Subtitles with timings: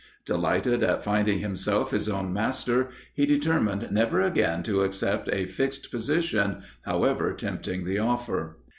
[0.01, 5.45] [I] Delighted at finding himself his own master, he determined never again to accept a
[5.45, 8.57] fixed position, however tempting the offer.